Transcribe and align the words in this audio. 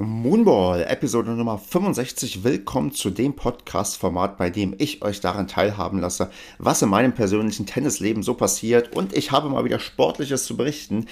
Moonball, 0.00 0.84
Episode 0.84 1.32
Nummer 1.32 1.58
65. 1.58 2.44
Willkommen 2.44 2.92
zu 2.92 3.10
dem 3.10 3.34
Podcast-Format, 3.34 4.38
bei 4.38 4.48
dem 4.48 4.76
ich 4.78 5.02
euch 5.02 5.20
daran 5.20 5.48
teilhaben 5.48 5.98
lasse, 5.98 6.30
was 6.58 6.82
in 6.82 6.88
meinem 6.88 7.14
persönlichen 7.14 7.66
Tennisleben 7.66 8.22
so 8.22 8.34
passiert. 8.34 8.94
Und 8.94 9.12
ich 9.12 9.32
habe 9.32 9.48
mal 9.48 9.64
wieder 9.64 9.80
Sportliches 9.80 10.44
zu 10.44 10.56
berichten, 10.56 11.06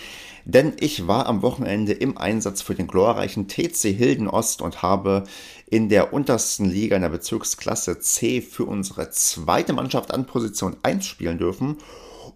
denn 0.44 0.74
ich 0.78 1.08
war 1.08 1.26
am 1.26 1.42
Wochenende 1.42 1.94
im 1.94 2.16
Einsatz 2.16 2.62
für 2.62 2.76
den 2.76 2.86
glorreichen 2.86 3.48
TC 3.48 3.92
Hilden 3.92 4.28
Ost 4.28 4.62
und 4.62 4.82
habe 4.82 5.24
in 5.68 5.88
der 5.88 6.12
untersten 6.12 6.70
Liga 6.70 6.94
in 6.94 7.02
der 7.02 7.08
Bezirksklasse 7.08 7.98
C 7.98 8.40
für 8.40 8.66
unsere 8.66 9.10
zweite 9.10 9.72
Mannschaft 9.72 10.14
an 10.14 10.26
Position 10.26 10.76
1 10.84 11.04
spielen 11.04 11.38
dürfen. 11.38 11.78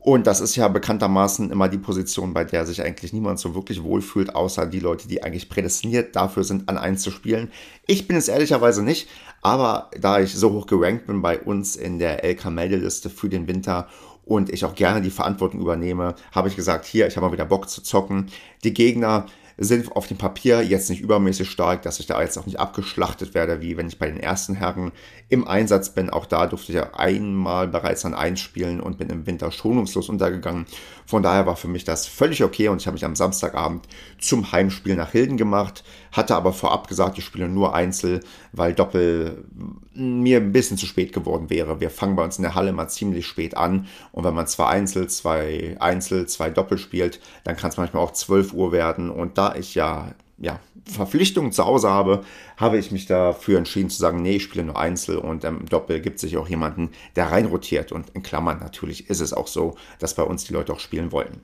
Und 0.03 0.27
das 0.27 0.41
ist 0.41 0.57
ja 0.57 0.67
bekanntermaßen 0.69 1.51
immer 1.51 1.69
die 1.69 1.79
Position, 1.79 2.33
bei 2.33 2.45
der 2.45 2.65
sich 2.65 2.83
eigentlich 2.83 3.13
niemand 3.13 3.39
so 3.39 3.55
wirklich 3.55 3.83
wohlfühlt, 3.83 4.35
außer 4.35 4.65
die 4.65 4.81
Leute, 4.81 5.07
die 5.07 5.23
eigentlich 5.23 5.51
prädestiniert 5.51 6.17
dafür 6.17 6.43
sind, 6.43 6.71
an 6.71 6.79
1 6.79 7.03
zu 7.03 7.11
spielen. 7.11 7.51
Ich 7.87 8.09
bin 8.09 8.17
es 8.17 8.29
ehrlicherweise 8.29 8.83
nicht, 8.83 9.09
aber 9.43 9.91
da 10.01 10.19
ich 10.21 10.35
so 10.35 10.53
hoch 10.53 10.67
gerankt 10.67 11.07
bin 11.07 11.21
bei 11.21 11.39
uns 11.39 11.77
in 11.77 11.99
der 11.99 12.25
LK-Meldeliste 12.25 13.11
für 13.11 13.29
den 13.29 13.47
Winter 13.47 13.89
und 14.25 14.49
ich 14.49 14.65
auch 14.65 14.75
gerne 14.75 15.03
die 15.03 15.11
Verantwortung 15.11 15.61
übernehme, 15.61 16.15
habe 16.33 16.49
ich 16.49 16.57
gesagt, 16.57 16.87
hier, 16.87 17.07
ich 17.07 17.17
habe 17.17 17.27
mal 17.27 17.33
wieder 17.33 17.45
Bock 17.45 17.69
zu 17.69 17.83
zocken. 17.83 18.29
Die 18.65 18.73
Gegner 18.73 19.27
sind 19.63 19.95
auf 19.95 20.07
dem 20.07 20.17
Papier 20.17 20.63
jetzt 20.63 20.89
nicht 20.89 21.03
übermäßig 21.03 21.51
stark, 21.51 21.83
dass 21.83 22.01
ich 22.01 22.07
da 22.07 22.21
jetzt 22.23 22.39
auch 22.39 22.47
nicht 22.47 22.59
abgeschlachtet 22.59 23.35
werde, 23.35 23.61
wie 23.61 23.77
wenn 23.77 23.89
ich 23.89 23.99
bei 23.99 24.07
den 24.07 24.19
ersten 24.19 24.55
Herren 24.55 24.91
im 25.29 25.47
Einsatz 25.47 25.91
bin. 25.91 26.09
Auch 26.09 26.25
da 26.25 26.47
durfte 26.47 26.73
ich 26.73 26.77
ja 26.77 26.95
einmal 26.95 27.69
bereits 27.69 28.07
an 28.07 28.15
eins 28.15 28.41
spielen 28.41 28.81
und 28.81 28.97
bin 28.97 29.11
im 29.11 29.27
Winter 29.27 29.53
schonungslos 29.53 30.09
untergegangen. 30.09 30.65
Von 31.05 31.23
daher 31.23 31.45
war 31.45 31.57
für 31.57 31.69
mich 31.69 31.85
das 31.85 32.07
völlig 32.07 32.43
okay 32.43 32.69
und 32.69 32.81
ich 32.81 32.87
habe 32.87 32.95
mich 32.95 33.05
am 33.05 33.15
Samstagabend 33.15 33.87
zum 34.19 34.51
Heimspiel 34.51 34.97
nach 34.97 35.13
Hilden 35.13 35.37
gemacht, 35.37 35.85
hatte 36.11 36.37
aber 36.37 36.55
vorab 36.55 36.89
gesagt, 36.89 37.19
ich 37.19 37.25
spiele 37.25 37.49
nur 37.49 37.75
Einzel, 37.75 38.21
weil 38.53 38.73
Doppel 38.73 39.45
mir 39.93 40.39
ein 40.39 40.53
bisschen 40.53 40.79
zu 40.79 40.87
spät 40.87 41.13
geworden 41.13 41.51
wäre. 41.51 41.81
Wir 41.81 41.91
fangen 41.91 42.17
bei 42.17 42.25
uns 42.25 42.39
in 42.39 42.43
der 42.43 42.55
Halle 42.55 42.73
mal 42.73 42.89
ziemlich 42.89 43.27
spät 43.27 43.57
an 43.59 43.89
und 44.13 44.25
wenn 44.25 44.35
man 44.35 44.47
zwei 44.47 44.69
Einzel, 44.69 45.09
zwei 45.09 45.77
Einzel, 45.81 46.27
zwei 46.27 46.49
Doppel 46.49 46.79
spielt, 46.79 47.21
dann 47.45 47.57
kann 47.57 47.71
es 47.71 47.77
manchmal 47.77 48.03
auch 48.03 48.13
12 48.13 48.55
Uhr 48.55 48.73
werden 48.73 49.11
und 49.11 49.37
da 49.37 49.50
ich 49.57 49.75
ja, 49.75 50.15
ja, 50.39 50.59
Verpflichtungen 50.87 51.53
zu 51.53 51.65
Hause 51.65 51.91
habe, 51.91 52.25
habe 52.57 52.79
ich 52.79 52.91
mich 52.91 53.07
dafür 53.07 53.59
entschieden 53.59 53.91
zu 53.91 53.99
sagen, 53.99 54.23
nee, 54.23 54.37
ich 54.37 54.45
spiele 54.45 54.65
nur 54.65 54.79
Einzel 54.79 55.19
und 55.19 55.45
im 55.45 55.67
Doppel 55.67 56.01
gibt 56.01 56.19
sich 56.19 56.37
auch 56.37 56.49
jemanden, 56.49 56.91
der 57.17 57.31
reinrotiert. 57.31 57.93
Und 57.93 58.11
in 58.11 58.23
Klammern 58.23 58.59
natürlich 58.59 59.11
ist 59.11 59.21
es 59.21 59.33
auch 59.33 59.47
so, 59.47 59.77
dass 59.99 60.15
bei 60.15 60.23
uns 60.23 60.45
die 60.45 60.53
Leute 60.53 60.73
auch 60.73 60.81
spielen 60.81 61.13
wollen. 61.13 61.41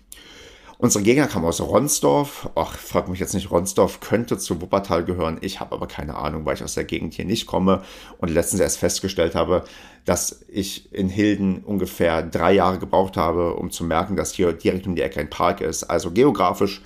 Unsere 0.79 1.03
Gegner 1.03 1.27
kamen 1.27 1.47
aus 1.47 1.61
Ronsdorf. 1.63 2.51
Ach, 2.55 2.77
frag 2.77 3.09
mich 3.09 3.19
jetzt 3.19 3.33
nicht, 3.33 3.51
Ronsdorf 3.51 4.01
könnte 4.01 4.37
zu 4.37 4.61
Wuppertal 4.61 5.05
gehören. 5.05 5.39
Ich 5.41 5.59
habe 5.59 5.75
aber 5.75 5.87
keine 5.87 6.17
Ahnung, 6.17 6.45
weil 6.45 6.55
ich 6.55 6.63
aus 6.63 6.75
der 6.75 6.85
Gegend 6.85 7.15
hier 7.15 7.25
nicht 7.25 7.47
komme 7.47 7.83
und 8.19 8.29
letztens 8.29 8.61
erst 8.61 8.79
festgestellt 8.79 9.35
habe, 9.35 9.65
dass 10.05 10.45
ich 10.49 10.93
in 10.93 11.09
Hilden 11.09 11.65
ungefähr 11.65 12.23
drei 12.23 12.53
Jahre 12.53 12.79
gebraucht 12.79 13.17
habe, 13.17 13.55
um 13.55 13.71
zu 13.71 13.85
merken, 13.85 14.17
dass 14.17 14.35
hier 14.35 14.53
direkt 14.53 14.87
um 14.87 14.97
die 14.97 15.03
Ecke 15.03 15.19
ein 15.19 15.31
Park 15.31 15.63
ist. 15.63 15.85
Also 15.85 16.11
geografisch 16.11 16.83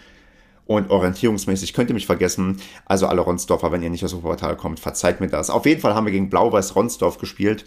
und 0.71 0.89
orientierungsmäßig 0.89 1.73
könnt 1.73 1.91
ihr 1.91 1.95
mich 1.95 2.07
vergessen. 2.07 2.63
Also 2.85 3.09
alle 3.09 3.23
Ronsdorfer, 3.23 3.73
wenn 3.73 3.83
ihr 3.83 3.91
nicht 3.91 4.05
aus 4.05 4.15
Wuppertal 4.15 4.57
kommt, 4.57 4.79
verzeiht 4.79 5.21
mir 5.21 5.27
das. 5.27 5.51
Auf 5.51 5.67
jeden 5.67 5.81
Fall 5.81 5.97
haben 5.97 6.05
wir 6.05 6.13
gegen 6.13 6.31
Blau-Weiß 6.31 6.77
Ronsdorf 6.77 7.19
gespielt. 7.19 7.65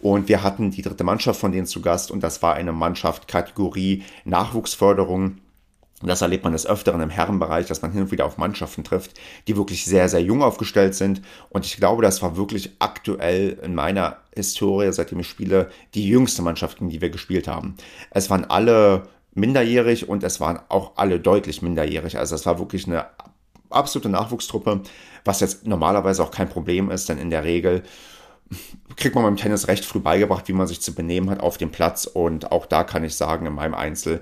Und 0.00 0.28
wir 0.28 0.42
hatten 0.42 0.72
die 0.72 0.82
dritte 0.82 1.04
Mannschaft 1.04 1.38
von 1.38 1.52
denen 1.52 1.68
zu 1.68 1.80
Gast 1.80 2.10
und 2.10 2.24
das 2.24 2.42
war 2.42 2.54
eine 2.54 2.72
Mannschaft 2.72 3.28
Kategorie 3.28 4.02
Nachwuchsförderung. 4.24 5.38
Das 6.02 6.22
erlebt 6.22 6.42
man 6.42 6.52
des 6.52 6.66
Öfteren 6.66 7.00
im 7.02 7.10
Herrenbereich, 7.10 7.66
dass 7.66 7.82
man 7.82 7.92
hin 7.92 8.02
und 8.02 8.10
wieder 8.10 8.26
auf 8.26 8.36
Mannschaften 8.36 8.82
trifft, 8.82 9.12
die 9.46 9.56
wirklich 9.56 9.84
sehr, 9.84 10.08
sehr 10.08 10.22
jung 10.22 10.42
aufgestellt 10.42 10.96
sind. 10.96 11.22
Und 11.50 11.64
ich 11.64 11.76
glaube, 11.76 12.02
das 12.02 12.20
war 12.20 12.36
wirklich 12.36 12.72
aktuell 12.80 13.60
in 13.62 13.76
meiner 13.76 14.16
Historie, 14.34 14.92
seitdem 14.92 15.20
ich 15.20 15.28
spiele, 15.28 15.70
die 15.94 16.08
jüngste 16.08 16.42
Mannschaft, 16.42 16.78
gegen 16.78 16.90
die 16.90 17.00
wir 17.00 17.10
gespielt 17.10 17.46
haben. 17.46 17.76
Es 18.10 18.28
waren 18.28 18.44
alle 18.44 19.06
minderjährig 19.34 20.08
und 20.08 20.24
es 20.24 20.40
waren 20.40 20.60
auch 20.68 20.92
alle 20.96 21.20
deutlich 21.20 21.62
minderjährig. 21.62 22.18
Also 22.18 22.34
es 22.34 22.46
war 22.46 22.58
wirklich 22.58 22.86
eine 22.86 23.06
absolute 23.70 24.08
Nachwuchstruppe, 24.08 24.82
was 25.24 25.40
jetzt 25.40 25.66
normalerweise 25.66 26.22
auch 26.22 26.30
kein 26.30 26.48
Problem 26.48 26.90
ist, 26.90 27.08
denn 27.08 27.18
in 27.18 27.30
der 27.30 27.44
Regel 27.44 27.82
kriegt 28.96 29.14
man 29.14 29.24
beim 29.24 29.36
Tennis 29.36 29.68
recht 29.68 29.84
früh 29.84 30.00
beigebracht, 30.00 30.48
wie 30.48 30.52
man 30.52 30.66
sich 30.66 30.80
zu 30.80 30.94
benehmen 30.94 31.30
hat 31.30 31.40
auf 31.40 31.56
dem 31.56 31.70
Platz 31.70 32.04
und 32.04 32.50
auch 32.50 32.66
da 32.66 32.82
kann 32.82 33.04
ich 33.04 33.14
sagen, 33.14 33.46
in 33.46 33.54
meinem 33.54 33.74
Einzel, 33.74 34.20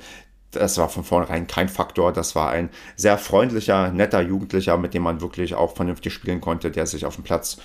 das 0.50 0.76
war 0.76 0.88
von 0.88 1.04
vornherein 1.04 1.46
kein 1.46 1.68
Faktor. 1.68 2.12
Das 2.12 2.34
war 2.34 2.50
ein 2.50 2.70
sehr 2.96 3.18
freundlicher, 3.18 3.90
netter 3.90 4.22
Jugendlicher, 4.22 4.78
mit 4.78 4.94
dem 4.94 5.02
man 5.02 5.20
wirklich 5.20 5.54
auch 5.54 5.74
vernünftig 5.74 6.12
spielen 6.12 6.40
konnte, 6.40 6.70
der 6.70 6.86
sich 6.86 7.04
auf 7.04 7.16
dem 7.16 7.24
Platz 7.24 7.58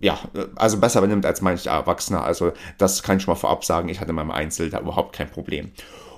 ja, 0.00 0.18
also 0.54 0.78
besser 0.78 1.00
benimmt 1.00 1.26
als 1.26 1.42
manch 1.42 1.66
Erwachsener. 1.66 2.22
Also 2.22 2.52
das 2.78 3.02
kann 3.02 3.16
ich 3.16 3.24
schon 3.24 3.32
mal 3.32 3.40
vorab 3.40 3.64
sagen. 3.64 3.88
Ich 3.88 4.00
hatte 4.00 4.10
in 4.10 4.16
meinem 4.16 4.30
Einzel 4.30 4.70
da 4.70 4.80
überhaupt 4.80 5.14
kein 5.14 5.28
Problem 5.28 5.72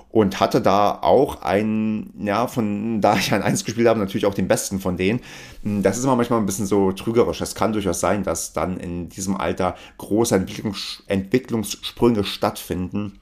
und 0.09 0.39
hatte 0.39 0.59
da 0.61 0.99
auch 1.01 1.41
ein, 1.41 2.11
ja, 2.19 2.47
von 2.47 3.01
da 3.01 3.15
ich 3.15 3.33
ein 3.33 3.43
Eins 3.43 3.63
gespielt 3.63 3.87
habe, 3.87 3.99
natürlich 3.99 4.25
auch 4.25 4.33
den 4.33 4.47
besten 4.47 4.79
von 4.79 4.97
denen. 4.97 5.21
Hm, 5.63 5.83
das 5.83 5.97
ist 5.97 6.03
immer 6.03 6.15
manchmal 6.15 6.39
ein 6.39 6.45
bisschen 6.45 6.65
so 6.65 6.91
trügerisch. 6.91 7.41
Es 7.41 7.55
kann 7.55 7.73
durchaus 7.73 7.99
sein, 7.99 8.23
dass 8.23 8.53
dann 8.53 8.79
in 8.79 9.09
diesem 9.09 9.37
Alter 9.37 9.75
große 9.97 10.35
Entwicklungs 10.35 11.03
Entwicklungssprünge 11.07 12.23
stattfinden 12.23 13.19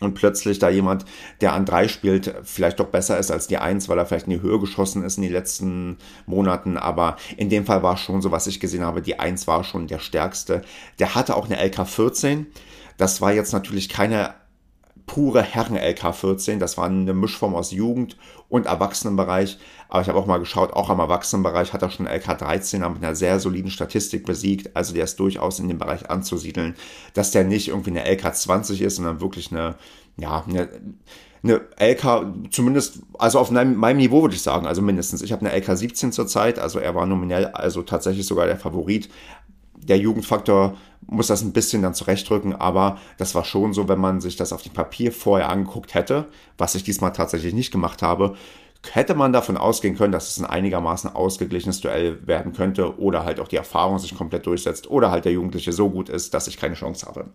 und 0.00 0.14
plötzlich 0.14 0.58
da 0.58 0.70
jemand, 0.70 1.04
der 1.40 1.52
an 1.52 1.66
drei 1.66 1.86
spielt, 1.86 2.34
vielleicht 2.42 2.80
doch 2.80 2.86
besser 2.86 3.18
ist 3.18 3.30
als 3.30 3.46
die 3.46 3.58
Eins, 3.58 3.88
weil 3.88 3.98
er 3.98 4.06
vielleicht 4.06 4.26
in 4.26 4.32
die 4.32 4.40
Höhe 4.40 4.58
geschossen 4.58 5.04
ist 5.04 5.18
in 5.18 5.22
den 5.22 5.32
letzten 5.32 5.98
Monaten. 6.26 6.78
Aber 6.78 7.16
in 7.36 7.50
dem 7.50 7.66
Fall 7.66 7.82
war 7.82 7.96
schon 7.98 8.22
so, 8.22 8.30
was 8.30 8.46
ich 8.46 8.60
gesehen 8.60 8.84
habe, 8.84 9.02
die 9.02 9.20
Eins 9.20 9.46
war 9.46 9.62
schon 9.62 9.86
der 9.86 9.98
stärkste. 9.98 10.62
Der 10.98 11.14
hatte 11.14 11.36
auch 11.36 11.44
eine 11.44 11.60
LK14. 11.62 12.46
Das 12.96 13.20
war 13.20 13.32
jetzt 13.32 13.52
natürlich 13.52 13.88
keine 13.88 14.34
pure 15.10 15.42
Herren-LK14. 15.42 16.58
Das 16.58 16.78
war 16.78 16.84
eine 16.84 17.12
Mischform 17.12 17.56
aus 17.56 17.72
Jugend- 17.72 18.16
und 18.48 18.66
Erwachsenenbereich. 18.66 19.58
Aber 19.88 20.02
ich 20.02 20.08
habe 20.08 20.16
auch 20.16 20.26
mal 20.26 20.38
geschaut, 20.38 20.72
auch 20.72 20.88
am 20.88 21.00
Erwachsenenbereich 21.00 21.72
hat 21.72 21.82
er 21.82 21.90
schon 21.90 22.06
LK13 22.06 22.88
mit 22.88 23.02
einer 23.02 23.16
sehr 23.16 23.40
soliden 23.40 23.72
Statistik 23.72 24.24
besiegt. 24.24 24.76
Also 24.76 24.94
der 24.94 25.02
ist 25.02 25.18
durchaus 25.18 25.58
in 25.58 25.66
dem 25.66 25.78
Bereich 25.78 26.08
anzusiedeln, 26.08 26.76
dass 27.12 27.32
der 27.32 27.42
nicht 27.42 27.68
irgendwie 27.68 27.90
eine 27.90 28.06
LK20 28.06 28.82
ist, 28.82 28.96
sondern 28.96 29.20
wirklich 29.20 29.50
eine, 29.50 29.74
ja, 30.16 30.44
eine, 30.48 30.68
eine 31.42 31.60
LK, 31.80 32.52
zumindest, 32.52 33.00
also 33.18 33.40
auf 33.40 33.50
meinem, 33.50 33.74
meinem 33.74 33.96
Niveau 33.96 34.22
würde 34.22 34.36
ich 34.36 34.42
sagen, 34.42 34.64
also 34.64 34.80
mindestens. 34.80 35.22
Ich 35.22 35.32
habe 35.32 35.44
eine 35.44 35.58
LK 35.58 35.76
17 35.76 36.12
zurzeit, 36.12 36.60
also 36.60 36.78
er 36.78 36.94
war 36.94 37.06
nominell, 37.06 37.46
also 37.46 37.82
tatsächlich 37.82 38.28
sogar 38.28 38.46
der 38.46 38.58
Favorit 38.58 39.08
der 39.82 39.98
Jugendfaktor 39.98 40.76
muss 41.06 41.26
das 41.26 41.42
ein 41.42 41.52
bisschen 41.52 41.82
dann 41.82 41.94
zurechtrücken, 41.94 42.54
aber 42.54 42.98
das 43.18 43.34
war 43.34 43.44
schon 43.44 43.72
so, 43.72 43.88
wenn 43.88 43.98
man 43.98 44.20
sich 44.20 44.36
das 44.36 44.52
auf 44.52 44.62
dem 44.62 44.72
Papier 44.72 45.12
vorher 45.12 45.48
angeguckt 45.48 45.94
hätte, 45.94 46.26
was 46.58 46.74
ich 46.74 46.84
diesmal 46.84 47.12
tatsächlich 47.12 47.54
nicht 47.54 47.72
gemacht 47.72 48.02
habe, 48.02 48.36
hätte 48.92 49.14
man 49.14 49.32
davon 49.32 49.56
ausgehen 49.56 49.96
können, 49.96 50.12
dass 50.12 50.30
es 50.30 50.38
ein 50.38 50.46
einigermaßen 50.46 51.14
ausgeglichenes 51.14 51.80
Duell 51.80 52.26
werden 52.26 52.52
könnte 52.52 52.98
oder 52.98 53.24
halt 53.24 53.40
auch 53.40 53.48
die 53.48 53.56
Erfahrung 53.56 53.98
sich 53.98 54.14
komplett 54.14 54.46
durchsetzt 54.46 54.90
oder 54.90 55.10
halt 55.10 55.24
der 55.24 55.32
Jugendliche 55.32 55.72
so 55.72 55.90
gut 55.90 56.08
ist, 56.08 56.32
dass 56.32 56.48
ich 56.48 56.56
keine 56.56 56.74
Chance 56.74 57.06
habe. 57.06 57.26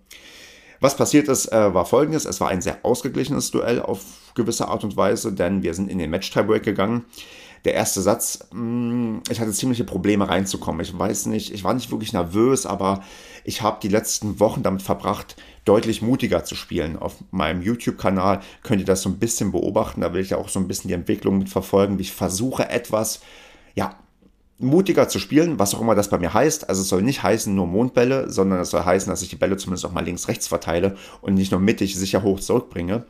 Was 0.79 0.97
passiert 0.97 1.27
ist, 1.27 1.51
äh, 1.51 1.73
war 1.73 1.85
folgendes. 1.85 2.25
Es 2.25 2.41
war 2.41 2.49
ein 2.49 2.61
sehr 2.61 2.79
ausgeglichenes 2.83 3.51
Duell 3.51 3.81
auf 3.81 4.03
gewisse 4.35 4.67
Art 4.67 4.83
und 4.83 4.97
Weise, 4.97 5.31
denn 5.31 5.63
wir 5.63 5.73
sind 5.73 5.89
in 5.89 5.99
den 5.99 6.09
Match-Tiebreak 6.09 6.63
gegangen 6.63 7.05
der 7.65 7.73
erste 7.73 8.01
Satz, 8.01 8.39
mm, 8.53 9.17
ich 9.29 9.39
hatte 9.39 9.51
ziemliche 9.51 9.83
Probleme 9.83 10.29
reinzukommen. 10.29 10.81
Ich 10.81 10.97
weiß 10.97 11.25
nicht, 11.25 11.53
ich 11.53 11.63
war 11.63 11.73
nicht 11.73 11.91
wirklich 11.91 12.13
nervös, 12.13 12.65
aber 12.65 13.03
ich 13.43 13.61
habe 13.61 13.79
die 13.81 13.89
letzten 13.89 14.39
Wochen 14.39 14.63
damit 14.63 14.81
verbracht, 14.81 15.35
deutlich 15.65 16.01
mutiger 16.01 16.43
zu 16.43 16.55
spielen. 16.55 16.97
Auf 16.97 17.15
meinem 17.31 17.61
YouTube-Kanal 17.61 18.41
könnt 18.63 18.81
ihr 18.81 18.85
das 18.85 19.01
so 19.01 19.09
ein 19.09 19.19
bisschen 19.19 19.51
beobachten. 19.51 20.01
Da 20.01 20.13
will 20.13 20.21
ich 20.21 20.29
ja 20.29 20.37
auch 20.37 20.49
so 20.49 20.59
ein 20.59 20.67
bisschen 20.67 20.87
die 20.87 20.93
Entwicklung 20.93 21.39
mitverfolgen, 21.39 21.97
wie 21.97 22.03
ich 22.03 22.13
versuche 22.13 22.69
etwas, 22.69 23.21
ja, 23.73 23.95
mutiger 24.57 25.09
zu 25.09 25.19
spielen, 25.19 25.59
was 25.59 25.75
auch 25.75 25.81
immer 25.81 25.95
das 25.95 26.09
bei 26.09 26.17
mir 26.17 26.33
heißt. 26.33 26.69
Also 26.69 26.81
es 26.81 26.89
soll 26.89 27.01
nicht 27.01 27.23
heißen 27.23 27.53
nur 27.53 27.67
Mondbälle, 27.67 28.29
sondern 28.29 28.59
es 28.59 28.69
soll 28.69 28.85
heißen, 28.85 29.09
dass 29.09 29.21
ich 29.21 29.29
die 29.29 29.35
Bälle 29.35 29.57
zumindest 29.57 29.85
auch 29.85 29.91
mal 29.91 30.05
links-rechts 30.05 30.47
verteile 30.47 30.95
und 31.21 31.33
nicht 31.33 31.51
nur 31.51 31.59
mittig 31.59 31.95
sicher 31.95 32.23
hoch 32.23 32.39
zurückbringe. 32.39 33.05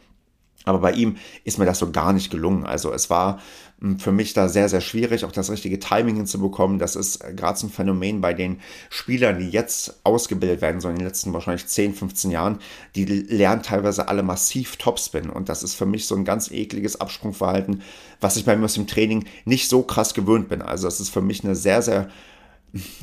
Aber 0.66 0.80
bei 0.80 0.92
ihm 0.92 1.18
ist 1.44 1.58
mir 1.58 1.66
das 1.66 1.80
so 1.80 1.92
gar 1.92 2.12
nicht 2.12 2.32
gelungen. 2.32 2.66
Also 2.66 2.92
es 2.92 3.10
war 3.10 3.40
hm, 3.80 4.00
für 4.00 4.12
mich 4.12 4.34
da 4.34 4.50
sehr, 4.50 4.68
sehr 4.68 4.82
schwierig, 4.82 5.26
auch 5.26 5.32
das 5.32 5.50
richtige 5.50 5.80
Timing 5.80 6.16
hinzubekommen. 6.16 6.80
Das 6.80 6.96
ist 6.96 7.24
äh, 7.24 7.34
gerade 7.34 7.58
so 7.58 7.68
ein 7.68 7.70
Phänomen 7.70 8.22
bei 8.22 8.34
den 8.34 8.60
Spielern, 8.90 9.40
die 9.40 9.50
jetzt 9.50 10.00
ausgebildet 10.04 10.62
werden, 10.62 10.82
so 10.82 10.90
in 10.90 10.96
den 10.96 11.06
letzten 11.06 11.34
wahrscheinlich 11.34 11.68
10, 11.68 11.94
15 11.94 12.32
Jahren. 12.32 12.60
Die 12.96 13.06
lernen 13.06 13.62
teilweise 13.62 14.08
alle 14.08 14.24
massiv 14.24 14.78
Topspin. 14.78 15.30
Und 15.30 15.50
das 15.50 15.64
ist 15.64 15.76
für 15.76 15.86
mich 15.86 16.08
so 16.08 16.16
ein 16.16 16.26
ganz 16.26 16.52
ekliges 16.52 17.00
Absprungverhalten, 17.00 17.82
was 18.20 18.38
ich 18.38 18.46
bei 18.46 18.56
mir 18.56 18.66
aus 18.66 18.74
dem 18.74 18.88
Training 18.88 19.26
nicht 19.46 19.70
so 19.70 19.84
krass 19.84 20.14
gewöhnt 20.14 20.50
bin. 20.50 20.62
Also 20.62 20.88
es 20.88 21.00
ist 21.00 21.10
für 21.10 21.22
mich 21.22 21.44
eine 21.44 21.56
sehr, 21.56 21.82
sehr 21.82 22.10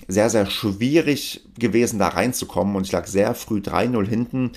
sehr, 0.07 0.29
sehr 0.29 0.47
schwierig 0.47 1.47
gewesen, 1.59 1.99
da 1.99 2.09
reinzukommen. 2.09 2.77
Und 2.77 2.87
ich 2.87 2.93
lag 2.93 3.07
sehr 3.07 3.35
früh 3.35 3.59
3-0 3.59 4.07
hinten 4.07 4.53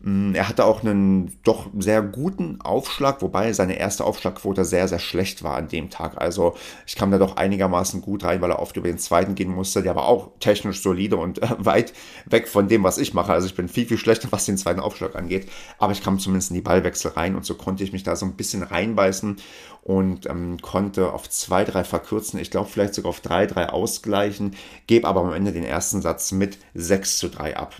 er 0.00 0.48
hatte 0.48 0.64
auch 0.64 0.84
einen 0.84 1.36
doch 1.42 1.66
sehr 1.76 2.02
guten 2.02 2.60
Aufschlag, 2.60 3.20
wobei 3.20 3.52
seine 3.52 3.78
erste 3.78 4.04
Aufschlagquote 4.04 4.64
sehr, 4.64 4.86
sehr 4.86 5.00
schlecht 5.00 5.42
war 5.42 5.56
an 5.56 5.66
dem 5.66 5.90
Tag. 5.90 6.16
Also 6.18 6.54
ich 6.86 6.94
kam 6.94 7.10
da 7.10 7.18
doch 7.18 7.36
einigermaßen 7.36 8.00
gut 8.00 8.22
rein, 8.22 8.40
weil 8.40 8.50
er 8.52 8.60
oft 8.60 8.76
über 8.76 8.86
den 8.86 8.98
zweiten 8.98 9.34
gehen 9.34 9.52
musste. 9.52 9.82
Der 9.82 9.96
war 9.96 10.06
auch 10.06 10.30
technisch 10.38 10.82
solide 10.82 11.16
und 11.16 11.42
äh, 11.42 11.48
weit 11.58 11.92
weg 12.26 12.46
von 12.46 12.68
dem, 12.68 12.84
was 12.84 12.98
ich 12.98 13.12
mache. 13.12 13.32
Also 13.32 13.48
ich 13.48 13.56
bin 13.56 13.66
viel, 13.68 13.86
viel 13.86 13.98
schlechter, 13.98 14.28
was 14.30 14.46
den 14.46 14.56
zweiten 14.56 14.78
Aufschlag 14.78 15.16
angeht. 15.16 15.48
Aber 15.78 15.90
ich 15.90 16.02
kam 16.02 16.20
zumindest 16.20 16.50
in 16.50 16.54
die 16.54 16.62
Ballwechsel 16.62 17.10
rein 17.10 17.34
und 17.34 17.44
so 17.44 17.54
konnte 17.54 17.82
ich 17.82 17.92
mich 17.92 18.04
da 18.04 18.14
so 18.14 18.24
ein 18.24 18.36
bisschen 18.36 18.62
reinbeißen 18.62 19.36
und 19.82 20.26
ähm, 20.26 20.58
konnte 20.62 21.12
auf 21.12 21.28
zwei, 21.28 21.64
drei 21.64 21.82
verkürzen. 21.82 22.38
Ich 22.38 22.52
glaube 22.52 22.70
vielleicht 22.70 22.94
sogar 22.94 23.10
auf 23.10 23.20
drei, 23.20 23.46
drei 23.46 23.68
ausgleichen, 23.70 24.54
gebe 24.86 25.08
aber 25.08 25.22
am 25.22 25.32
Ende 25.32 25.50
den 25.50 25.64
ersten 25.64 26.02
Satz 26.02 26.30
mit 26.30 26.58
6 26.74 27.18
zu 27.18 27.28
3 27.30 27.56
ab. 27.56 27.74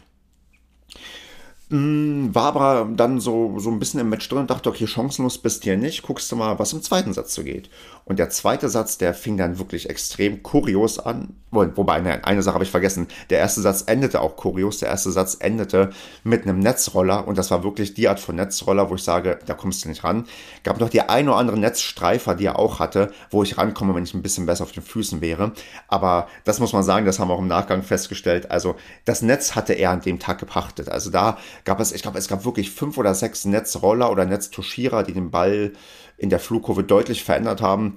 Mm, 1.71 2.35
war 2.35 2.57
aber 2.57 2.89
dann 2.95 3.21
so, 3.21 3.59
so 3.59 3.71
ein 3.71 3.79
bisschen 3.79 4.01
im 4.01 4.09
Match 4.09 4.27
drin 4.29 4.39
und 4.39 4.51
dachte, 4.51 4.71
okay, 4.71 4.87
chancenlos 4.87 5.37
bist 5.37 5.63
du 5.63 5.65
hier 5.65 5.77
nicht, 5.77 6.03
guckst 6.03 6.33
du 6.33 6.37
mal, 6.37 6.59
was 6.59 6.73
im 6.73 6.83
zweiten 6.83 7.13
Satz 7.13 7.35
so 7.35 7.43
geht. 7.43 7.69
Und 8.09 8.19
der 8.19 8.31
zweite 8.31 8.71
Satz, 8.71 8.97
der 8.97 9.13
fing 9.13 9.37
dann 9.37 9.59
wirklich 9.59 9.91
extrem 9.91 10.43
kurios 10.43 10.99
an. 10.99 11.35
Wobei, 11.51 12.01
ne, 12.01 12.25
eine 12.25 12.43
Sache 12.43 12.55
habe 12.55 12.65
ich 12.65 12.71
vergessen. 12.71 13.07
Der 13.29 13.39
erste 13.39 13.61
Satz 13.61 13.85
endete 13.87 14.23
auch 14.23 14.37
kurios. 14.37 14.79
Der 14.79 14.89
erste 14.89 15.11
Satz 15.11 15.37
endete 15.41 15.91
mit 16.25 16.45
einem 16.45 16.59
Netzroller 16.59 17.29
und 17.29 17.37
das 17.37 17.51
war 17.51 17.65
wirklich 17.65 17.93
die 17.93 18.09
Art 18.09 18.19
von 18.19 18.37
Netzroller, 18.37 18.89
wo 18.89 18.95
ich 18.95 19.03
sage, 19.03 19.39
da 19.45 19.53
kommst 19.53 19.85
du 19.85 19.91
nicht 19.91 20.05
ran. 20.05 20.25
Gab 20.63 20.81
noch 20.81 20.89
die 20.89 21.03
ein 21.03 21.29
oder 21.29 21.37
andere 21.37 21.59
Netzstreifer, 21.59 22.35
die 22.35 22.47
er 22.47 22.59
auch 22.59 22.81
hatte, 22.81 23.13
wo 23.31 23.43
ich 23.43 23.59
rankomme, 23.59 23.95
wenn 23.95 24.05
ich 24.05 24.15
ein 24.15 24.23
bisschen 24.23 24.47
besser 24.47 24.65
auf 24.65 24.73
den 24.73 24.83
Füßen 24.83 25.21
wäre. 25.21 25.53
Aber 25.87 26.29
das 26.45 26.61
muss 26.61 26.73
man 26.73 26.83
sagen, 26.83 27.05
das 27.05 27.19
haben 27.19 27.29
wir 27.29 27.35
auch 27.35 27.41
im 27.41 27.47
Nachgang 27.47 27.83
festgestellt. 27.83 28.51
Also 28.51 28.77
das 29.05 29.21
Netz 29.21 29.55
hatte 29.55 29.75
er 29.75 29.91
an 29.91 30.01
dem 30.01 30.19
Tag 30.19 30.39
gepachtet. 30.39 30.89
Also 30.89 31.11
da 31.11 31.37
gab 31.65 31.81
es, 31.81 31.93
ich 31.93 32.03
glaube, 32.03 32.19
es 32.19 32.29
gab 32.29 32.45
wirklich 32.45 32.71
fünf 32.71 32.99
oder 32.99 33.15
sechs 33.15 33.45
Netzroller 33.45 34.11
oder 34.11 34.25
Netztuschierer, 34.25 35.03
die 35.03 35.13
den 35.13 35.31
Ball 35.31 35.73
in 36.17 36.31
der 36.31 36.41
Flugkurve 36.41 36.85
deutlich 36.85 37.25
verändert 37.25 37.63
haben. 37.63 37.95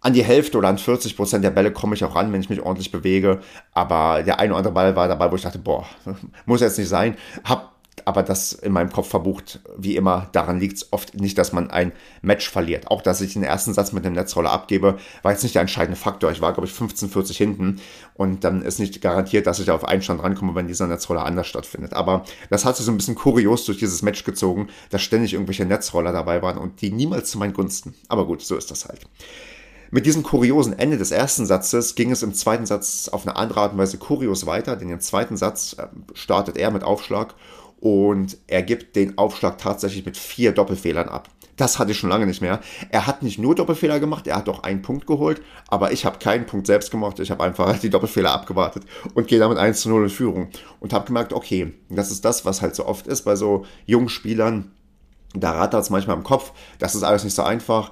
An 0.00 0.12
die 0.12 0.22
Hälfte 0.22 0.58
oder 0.58 0.68
an 0.68 0.78
40 0.78 1.16
Prozent 1.16 1.44
der 1.44 1.50
Bälle 1.50 1.72
komme 1.72 1.94
ich 1.94 2.04
auch 2.04 2.14
ran, 2.14 2.32
wenn 2.32 2.40
ich 2.40 2.50
mich 2.50 2.60
ordentlich 2.60 2.92
bewege. 2.92 3.40
Aber 3.72 4.22
der 4.22 4.38
eine 4.38 4.52
oder 4.52 4.58
andere 4.58 4.74
Ball 4.74 4.94
war 4.94 5.08
dabei, 5.08 5.30
wo 5.30 5.36
ich 5.36 5.42
dachte, 5.42 5.58
boah, 5.58 5.86
muss 6.46 6.60
jetzt 6.60 6.78
nicht 6.78 6.88
sein. 6.88 7.16
Hab 7.42 7.77
aber 8.06 8.22
das 8.22 8.52
in 8.52 8.72
meinem 8.72 8.92
Kopf 8.92 9.08
verbucht, 9.08 9.60
wie 9.76 9.96
immer, 9.96 10.28
daran 10.32 10.60
liegt 10.60 10.76
es 10.76 10.92
oft 10.92 11.14
nicht, 11.14 11.38
dass 11.38 11.52
man 11.52 11.70
ein 11.70 11.92
Match 12.22 12.48
verliert. 12.48 12.90
Auch, 12.90 13.02
dass 13.02 13.20
ich 13.20 13.34
den 13.34 13.42
ersten 13.42 13.74
Satz 13.74 13.92
mit 13.92 14.04
dem 14.04 14.12
Netzroller 14.12 14.52
abgebe, 14.52 14.98
war 15.22 15.32
jetzt 15.32 15.42
nicht 15.42 15.54
der 15.54 15.62
entscheidende 15.62 15.98
Faktor. 15.98 16.30
Ich 16.30 16.40
war, 16.40 16.52
glaube 16.52 16.66
ich, 16.66 16.74
15-40 16.74 17.36
hinten 17.36 17.80
und 18.14 18.44
dann 18.44 18.62
ist 18.62 18.78
nicht 18.78 19.00
garantiert, 19.00 19.46
dass 19.46 19.60
ich 19.60 19.70
auf 19.70 19.84
einen 19.84 20.02
Stand 20.02 20.22
rankomme, 20.22 20.54
wenn 20.54 20.68
dieser 20.68 20.86
Netzroller 20.86 21.24
anders 21.24 21.46
stattfindet. 21.46 21.94
Aber 21.94 22.24
das 22.50 22.64
hat 22.64 22.76
sich 22.76 22.86
so 22.86 22.92
ein 22.92 22.96
bisschen 22.96 23.14
kurios 23.14 23.64
durch 23.64 23.78
dieses 23.78 24.02
Match 24.02 24.24
gezogen, 24.24 24.68
dass 24.90 25.02
ständig 25.02 25.34
irgendwelche 25.34 25.64
Netzroller 25.64 26.12
dabei 26.12 26.42
waren 26.42 26.58
und 26.58 26.80
die 26.80 26.90
niemals 26.90 27.30
zu 27.30 27.38
meinen 27.38 27.52
Gunsten. 27.52 27.94
Aber 28.08 28.26
gut, 28.26 28.42
so 28.42 28.56
ist 28.56 28.70
das 28.70 28.86
halt. 28.86 29.06
Mit 29.90 30.04
diesem 30.04 30.22
kuriosen 30.22 30.78
Ende 30.78 30.98
des 30.98 31.12
ersten 31.12 31.46
Satzes 31.46 31.94
ging 31.94 32.10
es 32.10 32.22
im 32.22 32.34
zweiten 32.34 32.66
Satz 32.66 33.08
auf 33.08 33.26
eine 33.26 33.36
andere 33.36 33.60
Art 33.60 33.72
und 33.72 33.78
Weise 33.78 33.96
kurios 33.96 34.44
weiter, 34.44 34.76
denn 34.76 34.90
im 34.90 35.00
zweiten 35.00 35.38
Satz 35.38 35.76
äh, 35.78 35.86
startet 36.12 36.58
er 36.58 36.70
mit 36.70 36.84
Aufschlag 36.84 37.34
und 37.80 38.38
er 38.46 38.62
gibt 38.62 38.96
den 38.96 39.18
Aufschlag 39.18 39.58
tatsächlich 39.58 40.04
mit 40.04 40.16
vier 40.16 40.52
Doppelfehlern 40.52 41.08
ab. 41.08 41.28
Das 41.58 41.80
hatte 41.80 41.90
ich 41.90 41.98
schon 41.98 42.08
lange 42.08 42.26
nicht 42.26 42.40
mehr. 42.40 42.60
Er 42.90 43.06
hat 43.06 43.22
nicht 43.22 43.38
nur 43.38 43.54
Doppelfehler 43.54 43.98
gemacht, 43.98 44.26
er 44.28 44.36
hat 44.36 44.48
auch 44.48 44.62
einen 44.62 44.80
Punkt 44.80 45.06
geholt, 45.06 45.42
aber 45.66 45.90
ich 45.92 46.06
habe 46.06 46.18
keinen 46.18 46.46
Punkt 46.46 46.68
selbst 46.68 46.90
gemacht. 46.90 47.18
Ich 47.18 47.30
habe 47.30 47.42
einfach 47.42 47.78
die 47.82 47.90
Doppelfehler 47.90 48.32
abgewartet 48.32 48.84
und 49.14 49.26
gehe 49.26 49.40
damit 49.40 49.58
1 49.58 49.80
zu 49.80 49.88
0 49.90 50.04
in 50.04 50.08
Führung 50.08 50.48
und 50.80 50.92
habe 50.92 51.06
gemerkt, 51.06 51.32
okay, 51.32 51.74
das 51.90 52.10
ist 52.10 52.24
das, 52.24 52.44
was 52.44 52.62
halt 52.62 52.76
so 52.76 52.86
oft 52.86 53.06
ist 53.06 53.22
bei 53.22 53.36
so 53.36 53.66
jungen 53.86 54.08
Spielern. 54.08 54.70
Da 55.34 55.52
rattert 55.52 55.82
es 55.82 55.90
manchmal 55.90 56.16
im 56.16 56.22
Kopf, 56.22 56.52
das 56.78 56.94
ist 56.94 57.02
alles 57.02 57.24
nicht 57.24 57.34
so 57.34 57.42
einfach. 57.42 57.90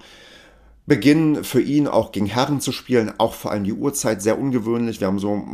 Beginn 0.87 1.43
für 1.43 1.61
ihn 1.61 1.89
auch 1.89 2.13
gegen 2.13 2.27
Herren 2.27 2.61
zu 2.61 2.71
spielen, 2.71 3.13
auch 3.19 3.35
vor 3.35 3.51
allem 3.51 3.65
die 3.65 3.73
Uhrzeit 3.73 4.23
sehr 4.23 4.39
ungewöhnlich. 4.39 5.01
Wir 5.01 5.09
haben 5.09 5.19
so 5.19 5.45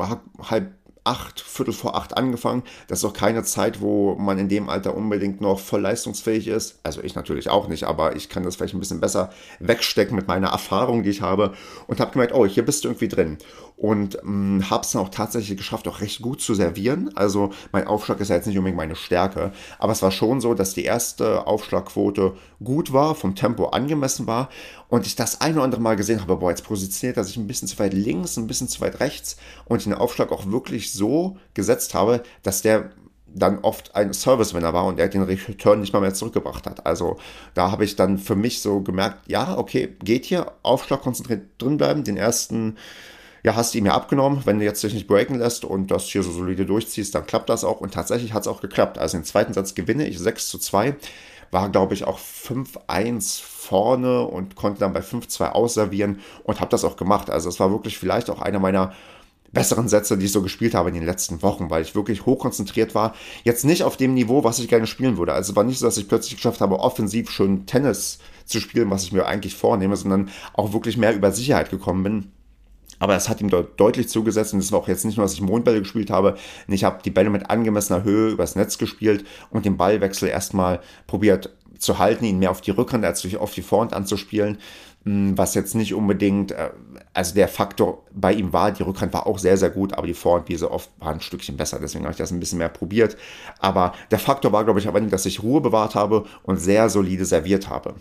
halb 0.51 0.73
acht, 1.05 1.41
Viertel 1.41 1.75
vor 1.75 1.97
acht 1.97 2.17
angefangen. 2.17 2.63
Das 2.87 3.01
ist 3.01 3.05
auch 3.05 3.13
keine 3.13 3.43
Zeit, 3.43 3.81
wo 3.81 4.15
man 4.15 4.39
in 4.39 4.49
dem 4.49 4.69
Alter 4.69 4.97
unbedingt 4.97 5.41
noch 5.41 5.59
voll 5.59 5.81
leistungsfähig 5.81 6.49
ist. 6.49 6.79
Also 6.83 7.03
ich 7.03 7.15
natürlich 7.15 7.49
auch 7.49 7.69
nicht, 7.69 7.85
aber 7.85 8.17
ich 8.17 8.29
kann 8.29 8.43
das 8.43 8.57
vielleicht 8.57 8.75
ein 8.75 8.81
bisschen 8.81 9.01
besser 9.01 9.31
wegstecken 9.59 10.15
mit 10.15 10.29
meiner 10.29 10.49
Erfahrung, 10.49 11.03
die 11.03 11.11
ich 11.11 11.21
habe. 11.21 11.55
Und 11.87 12.01
habe 12.01 12.13
gemerkt, 12.13 12.35
oh, 12.35 12.47
hier 12.47 12.65
bist 12.65 12.85
du 12.85 12.89
irgendwie 12.89 13.09
drin. 13.09 13.39
Und 13.77 14.19
ähm, 14.23 14.65
habe 14.71 14.85
es 14.85 14.93
dann 14.93 15.03
auch 15.03 15.09
tatsächlich 15.09 15.57
geschafft, 15.57 15.89
auch 15.89 16.01
recht 16.01 16.23
gut 16.23 16.41
zu 16.41 16.55
servieren. 16.55 17.11
Also 17.17 17.51
mein 17.73 17.87
Aufschlag 17.87 18.21
ist 18.21 18.29
ja 18.29 18.37
jetzt 18.37 18.47
nicht 18.47 18.57
unbedingt 18.57 18.77
meine 18.77 18.95
Stärke. 18.95 19.53
Aber 19.79 19.93
es 19.93 20.03
war 20.03 20.11
schon 20.11 20.41
so, 20.41 20.55
dass 20.55 20.75
die 20.75 20.85
erste 20.85 21.47
Aufschlagquote 21.47 22.35
gut 22.63 22.93
war, 22.93 23.15
vom 23.15 23.35
Tempo 23.35 23.67
angemessen 23.67 24.27
war. 24.27 24.51
Und 24.89 25.07
ich 25.07 25.17
das 25.17 25.41
ein 25.41 25.55
oder 25.55 25.65
andere 25.65 25.81
Mal 25.81 25.97
gesehen 25.97 26.21
habe, 26.21 26.37
boah, 26.37 26.51
jetzt 26.51 26.65
positioniert 26.65 27.17
er 27.17 27.25
sich 27.25 27.37
ein 27.37 27.47
bisschen 27.47 27.69
zu 27.69 27.79
weit 27.79 27.95
links, 27.95 28.37
ein 28.37 28.47
bisschen 28.47 28.69
zu 28.69 28.81
weit 28.81 29.01
rechts. 29.01 29.37
Und 29.65 29.85
den 29.85 29.95
Aufschlag 29.95 30.31
auch 30.31 30.47
wirklich 30.47 30.93
so 30.93 31.37
gesetzt 31.55 31.95
habe, 31.95 32.23
dass 32.43 32.63
der 32.63 32.91
dann 33.35 33.61
oft 33.61 33.95
ein 33.95 34.13
Service-Winner 34.13 34.73
war 34.73 34.87
und 34.87 34.99
er 34.99 35.09
den 35.09 35.23
Return 35.23 35.81
nicht 35.81 35.93
mal 35.93 36.01
mehr 36.01 36.15
zurückgebracht 36.15 36.67
hat. 36.67 36.87
Also 36.87 37.19
da 37.55 37.71
habe 37.71 37.85
ich 37.85 37.97
dann 37.97 38.19
für 38.19 38.37
mich 38.37 38.61
so 38.61 38.81
gemerkt, 38.81 39.29
ja, 39.29 39.57
okay, 39.57 39.97
geht 40.03 40.25
hier, 40.25 40.53
Aufschlag 40.63 41.03
konzentriert 41.03 41.43
drin 41.59 41.77
bleiben, 41.77 42.05
den 42.05 42.17
ersten, 42.17 42.77
ja, 43.45 43.57
hast 43.57 43.75
ihm 43.75 43.87
ja 43.87 43.95
abgenommen, 43.95 44.43
wenn 44.45 44.59
du 44.59 44.65
jetzt 44.65 44.83
dich 44.83 44.95
nicht 44.95 45.09
breaken 45.09 45.39
lässt 45.39 45.65
und 45.65 45.91
das 45.91 46.05
hier 46.05 46.23
so 46.23 46.31
solide 46.31 46.65
durchziehst, 46.65 47.15
dann 47.15 47.27
klappt 47.27 47.49
das 47.49 47.65
auch 47.65 47.81
und 47.81 47.93
tatsächlich 47.93 48.33
hat 48.35 48.43
es 48.43 48.49
auch 48.49 48.61
geklappt. 48.61 48.99
Also 48.99 49.17
den 49.17 49.25
zweiten 49.25 49.53
Satz 49.53 49.75
gewinne 49.75 50.07
ich 50.07 50.19
6 50.19 50.49
zu 50.49 50.59
2, 50.59 50.95
war 51.51 51.69
glaube 51.69 51.95
ich 51.95 52.05
auch 52.05 52.19
5-1 52.19 53.43
vorne 53.43 54.23
und 54.23 54.55
konnte 54.55 54.81
dann 54.81 54.93
bei 54.93 55.01
5-2 55.01 55.51
ausservieren 55.51 56.21
und 56.45 56.61
habe 56.61 56.71
das 56.71 56.85
auch 56.85 56.97
gemacht. 56.97 57.31
Also 57.31 57.49
es 57.49 57.59
war 57.59 57.71
wirklich 57.71 57.99
vielleicht 57.99 58.31
auch 58.31 58.41
einer 58.41 58.61
meiner 58.61 58.93
besseren 59.53 59.89
Sätze, 59.89 60.17
die 60.17 60.27
ich 60.27 60.33
so 60.33 60.41
gespielt 60.41 60.75
habe 60.75 60.89
in 60.89 60.95
den 60.95 61.05
letzten 61.05 61.43
Wochen, 61.43 61.69
weil 61.69 61.83
ich 61.83 61.95
wirklich 61.95 62.25
hochkonzentriert 62.25 62.95
war. 62.95 63.15
Jetzt 63.45 63.65
nicht 63.65 63.83
auf 63.83 63.97
dem 63.97 64.15
Niveau, 64.15 64.45
was 64.45 64.59
ich 64.61 64.69
gerne 64.69 64.87
spielen 64.87 65.19
würde. 65.19 65.35
Also 65.35 65.53
es 65.53 65.57
war 65.57 65.65
nicht 65.65 65.79
so, 65.79 65.87
dass 65.87 65.99
ich 65.99 66.09
plötzlich 66.09 66.37
geschafft 66.37 66.61
habe, 66.61 66.81
offensiv 66.81 67.31
schön 67.31 67.67
Tennis 67.67 68.19
zu 68.47 68.61
spielen, 68.61 68.91
was 68.91 69.05
ich 69.05 69.13
mir 69.13 69.27
eigentlich 69.27 69.55
vornehme, 69.55 69.97
sondern 69.97 70.31
auch 70.55 70.73
wirklich 70.73 70.97
mehr 70.97 71.15
über 71.15 71.33
Sicherheit 71.33 71.71
gekommen 71.71 72.03
bin. 72.03 72.33
Aber 73.03 73.17
es 73.17 73.29
hat 73.29 73.41
ihm 73.41 73.51
dort 73.51 73.81
deutlich 73.81 74.09
zugesetzt 74.09 74.55
und 74.55 74.61
es 74.61 74.71
war 74.71 74.79
auch 74.79 74.87
jetzt 74.87 75.05
nicht 75.05 75.17
nur, 75.17 75.25
dass 75.25 75.35
ich 75.35 75.41
Mondbälle 75.41 75.81
gespielt 75.81 76.09
habe. 76.09 76.37
Ich 76.69 76.85
habe 76.85 77.03
die 77.05 77.11
Bälle 77.11 77.31
mit 77.31 77.51
angemessener 77.51 78.05
Höhe 78.05 78.31
übers 78.31 78.55
Netz 78.55 78.79
gespielt 78.79 79.25
und 79.51 79.65
den 79.65 79.77
Ballwechsel 79.77 80.29
erstmal 80.29 80.79
probiert 81.09 81.53
zu 81.81 81.99
halten, 81.99 82.25
ihn 82.25 82.39
mehr 82.39 82.53
auf 82.53 82.61
die 82.61 82.71
Rückhand 82.71 83.05
als 83.05 83.27
auf 83.35 83.55
die 83.55 83.63
Vorhand 83.63 83.93
anzuspielen. 83.93 84.59
Hm, 85.05 85.37
was 85.37 85.57
jetzt 85.57 85.75
nicht 85.75 85.95
unbedingt, 85.95 86.53
äh, 86.53 86.71
also 87.13 87.35
der 87.35 87.49
Faktor 87.49 88.05
bei 88.13 88.35
ihm 88.35 88.53
war, 88.53 88.71
die 88.71 88.85
Rückhand 88.85 89.13
war 89.13 89.27
auch 89.27 89.41
sehr, 89.41 89.57
sehr 89.57 89.71
gut, 89.71 89.95
aber 89.95 90.07
die 90.07 90.15
Vorhand, 90.15 90.49
wie 90.49 90.55
so 90.55 90.71
oft, 90.71 90.89
war 91.01 91.13
ein 91.13 91.21
Stückchen 91.21 91.57
besser, 91.57 91.81
deswegen 91.83 92.05
habe 92.05 92.13
ich 92.13 92.19
das 92.19 92.31
ein 92.31 92.39
bisschen 92.39 92.59
mehr 92.59 92.69
probiert. 92.69 93.17
Aber 93.59 93.95
der 94.13 94.21
Faktor 94.21 94.53
war, 94.53 94.63
glaube 94.63 94.79
ich, 94.79 94.87
aber 94.87 95.01
nicht, 95.01 95.13
dass 95.13 95.27
ich 95.27 95.43
Ruhe 95.43 95.61
bewahrt 95.61 95.97
habe 95.97 96.25
und 96.45 96.59
sehr 96.59 96.89
solide 96.89 97.25
serviert 97.25 97.69
habe. 97.69 97.97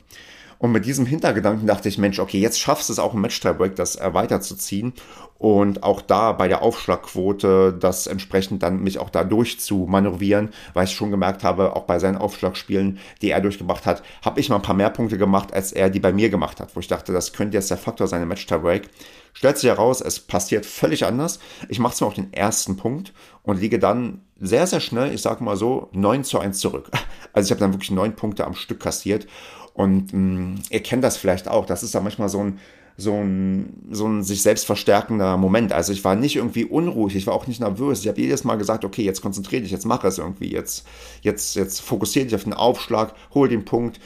Und 0.61 0.71
mit 0.73 0.85
diesem 0.85 1.07
Hintergedanken 1.07 1.65
dachte 1.65 1.89
ich, 1.89 1.97
Mensch, 1.97 2.19
okay, 2.19 2.39
jetzt 2.39 2.59
schaffst 2.59 2.87
du 2.87 2.93
es 2.93 2.99
auch 2.99 3.15
im 3.15 3.21
Match-Tiebreak, 3.21 3.75
das 3.75 3.95
äh, 3.95 4.13
weiterzuziehen 4.13 4.93
und 5.39 5.81
auch 5.81 6.03
da 6.03 6.33
bei 6.33 6.47
der 6.47 6.61
Aufschlagquote 6.61 7.73
das 7.73 8.05
entsprechend 8.05 8.61
dann 8.61 8.83
mich 8.83 8.99
auch 8.99 9.09
da 9.09 9.23
durch 9.23 9.59
zu 9.59 9.87
manövrieren, 9.89 10.51
weil 10.75 10.85
ich 10.85 10.91
schon 10.91 11.09
gemerkt 11.09 11.43
habe, 11.43 11.75
auch 11.75 11.85
bei 11.85 11.97
seinen 11.97 12.17
Aufschlagspielen, 12.17 12.99
die 13.23 13.31
er 13.31 13.41
durchgebracht 13.41 13.87
hat, 13.87 14.03
habe 14.23 14.39
ich 14.39 14.49
mal 14.49 14.57
ein 14.57 14.61
paar 14.61 14.75
mehr 14.75 14.91
Punkte 14.91 15.17
gemacht, 15.17 15.51
als 15.51 15.71
er 15.71 15.89
die 15.89 15.99
bei 15.99 16.13
mir 16.13 16.29
gemacht 16.29 16.59
hat, 16.59 16.75
wo 16.75 16.79
ich 16.79 16.87
dachte, 16.87 17.11
das 17.11 17.33
könnte 17.33 17.57
jetzt 17.57 17.71
der 17.71 17.77
Faktor 17.77 18.05
sein 18.05 18.21
im 18.21 18.27
Match-Tiebreak. 18.27 18.87
Stellt 19.33 19.57
sich 19.57 19.67
heraus, 19.67 19.99
es 19.99 20.19
passiert 20.19 20.67
völlig 20.67 21.05
anders. 21.05 21.39
Ich 21.69 21.79
mache 21.79 21.95
zwar 21.95 22.09
auch 22.09 22.13
den 22.13 22.31
ersten 22.33 22.77
Punkt 22.77 23.13
und 23.41 23.59
liege 23.59 23.79
dann 23.79 24.21
sehr, 24.39 24.67
sehr 24.67 24.79
schnell, 24.79 25.11
ich 25.11 25.23
sage 25.23 25.43
mal 25.43 25.57
so, 25.57 25.89
9 25.93 26.23
zu 26.23 26.37
1 26.37 26.59
zurück. 26.59 26.91
Also 27.33 27.47
ich 27.47 27.51
habe 27.51 27.61
dann 27.61 27.71
wirklich 27.71 27.91
neun 27.91 28.13
Punkte 28.13 28.45
am 28.45 28.55
Stück 28.55 28.81
kassiert 28.81 29.25
und 29.73 30.13
mh, 30.13 30.19
mm, 30.19 30.59
ihr 30.69 30.83
kennt 30.83 31.03
das 31.03 31.17
vielleicht 31.17 31.47
auch. 31.47 31.65
Das 31.65 31.83
ist 31.83 31.95
da 31.95 32.01
manchmal 32.01 32.29
so 32.29 32.43
ein, 32.43 32.59
so 32.97 33.13
ein, 33.13 33.87
so 33.91 34.07
ein 34.07 34.23
sich 34.23 34.41
selbst 34.41 34.65
verstärkender 34.65 35.37
Moment. 35.37 35.73
Also 35.73 35.93
ich 35.93 36.03
war 36.03 36.15
nicht 36.15 36.35
irgendwie 36.35 36.65
unruhig, 36.65 37.15
ich 37.15 37.27
war 37.27 37.33
auch 37.33 37.47
nicht 37.47 37.59
nervös. 37.59 38.01
Ich 38.01 38.07
habe 38.07 38.21
jedes 38.21 38.43
Mal 38.43 38.57
gesagt, 38.57 38.85
okay, 38.85 39.03
jetzt 39.03 39.21
konzentriere 39.21 39.63
dich, 39.63 39.71
jetzt 39.71 39.85
mach 39.85 40.03
es 40.03 40.17
irgendwie, 40.17 40.51
jetzt, 40.51 40.85
jetzt, 41.21 41.55
jetzt 41.55 41.81
fokussiere 41.81 42.25
dich 42.25 42.35
auf 42.35 42.43
den 42.43 42.53
Aufschlag, 42.53 43.13
hol 43.33 43.47
den 43.47 43.65
Punkt. 43.65 43.99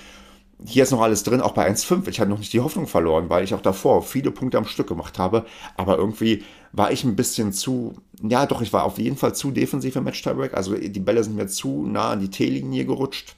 Hier 0.65 0.83
ist 0.83 0.91
noch 0.91 1.01
alles 1.01 1.23
drin, 1.23 1.41
auch 1.41 1.51
bei 1.51 1.69
1,5. 1.69 2.07
Ich 2.07 2.19
hatte 2.19 2.29
noch 2.29 2.39
nicht 2.39 2.53
die 2.53 2.61
Hoffnung 2.61 2.87
verloren, 2.87 3.29
weil 3.29 3.43
ich 3.43 3.53
auch 3.53 3.61
davor 3.61 4.01
viele 4.01 4.31
Punkte 4.31 4.57
am 4.57 4.65
Stück 4.65 4.87
gemacht 4.87 5.19
habe. 5.19 5.45
Aber 5.75 5.97
irgendwie 5.97 6.43
war 6.71 6.91
ich 6.91 7.03
ein 7.03 7.17
bisschen 7.17 7.51
zu, 7.51 7.95
ja 8.23 8.45
doch, 8.45 8.61
ich 8.61 8.71
war 8.71 8.85
auf 8.85 8.97
jeden 8.97 9.17
Fall 9.17 9.35
zu 9.35 9.51
defensiv 9.51 9.97
im 9.97 10.05
Match-Tiebreak. 10.05 10.53
Also 10.53 10.75
die 10.75 10.99
Bälle 11.01 11.23
sind 11.23 11.35
mir 11.35 11.47
zu 11.47 11.85
nah 11.85 12.11
an 12.11 12.21
die 12.21 12.29
T-Linie 12.29 12.85
gerutscht. 12.85 13.35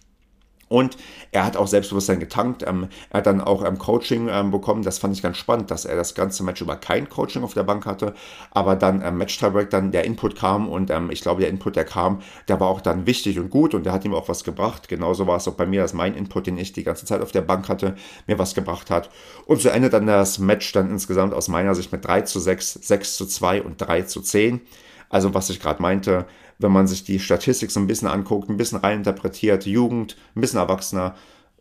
Und 0.69 0.97
er 1.31 1.45
hat 1.45 1.55
auch 1.55 1.67
Selbstbewusstsein 1.67 2.19
getankt. 2.19 2.63
Ähm, 2.67 2.87
er 3.09 3.19
hat 3.19 3.25
dann 3.25 3.41
auch 3.41 3.63
ähm, 3.63 3.77
Coaching 3.77 4.27
ähm, 4.29 4.51
bekommen. 4.51 4.83
Das 4.83 4.99
fand 4.99 5.15
ich 5.15 5.21
ganz 5.21 5.37
spannend, 5.37 5.71
dass 5.71 5.85
er 5.85 5.95
das 5.95 6.13
ganze 6.13 6.43
Match 6.43 6.61
über 6.61 6.75
kein 6.75 7.09
Coaching 7.09 7.43
auf 7.43 7.53
der 7.53 7.63
Bank 7.63 7.85
hatte. 7.85 8.13
Aber 8.51 8.75
dann 8.75 9.01
ähm, 9.01 9.17
Match 9.17 9.37
Tiebreak, 9.37 9.69
dann 9.69 9.91
der 9.91 10.03
Input 10.05 10.35
kam 10.35 10.67
und 10.67 10.89
ähm, 10.89 11.09
ich 11.09 11.21
glaube, 11.21 11.41
der 11.41 11.49
Input, 11.49 11.75
der 11.75 11.85
kam, 11.85 12.21
der 12.47 12.59
war 12.59 12.67
auch 12.67 12.81
dann 12.81 13.05
wichtig 13.05 13.39
und 13.39 13.49
gut 13.49 13.73
und 13.73 13.85
der 13.85 13.93
hat 13.93 14.03
ihm 14.03 14.13
auch 14.13 14.27
was 14.27 14.43
gebracht. 14.43 14.87
Genauso 14.87 15.27
war 15.27 15.37
es 15.37 15.47
auch 15.47 15.53
bei 15.53 15.65
mir, 15.65 15.81
dass 15.81 15.93
mein 15.93 16.15
Input, 16.15 16.47
den 16.47 16.57
ich 16.57 16.73
die 16.73 16.83
ganze 16.83 17.05
Zeit 17.05 17.21
auf 17.21 17.31
der 17.31 17.41
Bank 17.41 17.69
hatte, 17.69 17.95
mir 18.27 18.37
was 18.37 18.53
gebracht 18.53 18.89
hat. 18.89 19.09
Und 19.45 19.61
so 19.61 19.69
endet 19.69 19.93
dann 19.93 20.07
das 20.07 20.39
Match 20.39 20.71
dann 20.73 20.89
insgesamt 20.89 21.33
aus 21.33 21.47
meiner 21.47 21.75
Sicht 21.75 21.91
mit 21.91 22.05
3 22.05 22.21
zu 22.21 22.39
6, 22.39 22.73
6 22.73 23.15
zu 23.15 23.25
2 23.25 23.61
und 23.61 23.77
3 23.77 24.03
zu 24.03 24.21
10. 24.21 24.61
Also 25.09 25.33
was 25.33 25.49
ich 25.49 25.59
gerade 25.59 25.81
meinte, 25.81 26.25
wenn 26.59 26.71
man 26.71 26.87
sich 26.87 27.03
die 27.03 27.19
Statistik 27.19 27.71
so 27.71 27.79
ein 27.79 27.87
bisschen 27.87 28.07
anguckt, 28.07 28.49
ein 28.49 28.57
bisschen 28.57 28.79
reininterpretiert, 28.79 29.65
Jugend, 29.65 30.17
ein 30.35 30.41
bisschen 30.41 30.59
erwachsener 30.59 31.15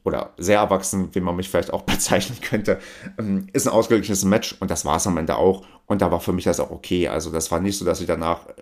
oder 0.05 0.33
sehr 0.39 0.59
erwachsen, 0.59 1.09
wie 1.13 1.21
man 1.21 1.37
mich 1.37 1.49
vielleicht 1.49 1.73
auch 1.73 1.83
bezeichnen 1.83 2.39
könnte, 2.41 2.81
ähm, 3.19 3.49
ist 3.53 3.67
ein 3.67 3.73
ausgeglichenes 3.73 4.25
Match 4.25 4.57
und 4.61 4.71
das 4.71 4.85
war 4.85 4.97
es 4.97 5.07
am 5.07 5.19
Ende 5.19 5.37
auch. 5.37 5.67
Und 5.87 6.03
da 6.03 6.11
war 6.11 6.21
für 6.21 6.33
mich 6.33 6.45
das 6.45 6.61
auch 6.61 6.71
okay. 6.71 7.09
Also 7.09 7.31
das 7.31 7.51
war 7.51 7.61
nicht 7.61 7.79
so, 7.79 7.85
dass 7.85 8.01
ich 8.01 8.07
danach 8.07 8.47
äh, 8.49 8.53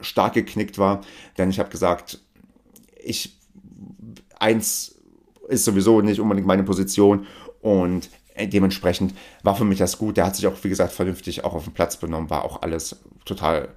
stark 0.00 0.34
geknickt 0.34 0.78
war, 0.78 1.02
denn 1.36 1.50
ich 1.50 1.58
habe 1.58 1.70
gesagt, 1.70 2.20
ich 3.02 3.38
eins 4.38 4.96
ist 5.48 5.64
sowieso 5.64 6.00
nicht 6.00 6.20
unbedingt 6.20 6.46
meine 6.46 6.62
Position 6.62 7.26
und 7.60 8.08
dementsprechend 8.38 9.14
war 9.42 9.56
für 9.56 9.64
mich 9.64 9.78
das 9.78 9.98
gut. 9.98 10.16
Der 10.16 10.26
hat 10.26 10.36
sich 10.36 10.46
auch, 10.46 10.54
wie 10.62 10.68
gesagt, 10.68 10.92
vernünftig 10.92 11.44
auch 11.44 11.54
auf 11.54 11.64
den 11.64 11.74
Platz 11.74 11.96
benommen, 11.96 12.30
war 12.30 12.44
auch 12.44 12.62
alles 12.62 12.96
total 13.24 13.68